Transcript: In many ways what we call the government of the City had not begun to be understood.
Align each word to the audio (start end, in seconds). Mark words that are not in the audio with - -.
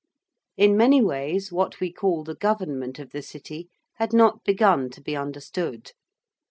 In 0.57 0.75
many 0.75 0.99
ways 0.99 1.51
what 1.51 1.79
we 1.79 1.93
call 1.93 2.23
the 2.23 2.33
government 2.33 2.97
of 2.97 3.11
the 3.11 3.21
City 3.21 3.69
had 3.97 4.13
not 4.13 4.43
begun 4.43 4.89
to 4.89 4.99
be 4.99 5.15
understood. 5.15 5.91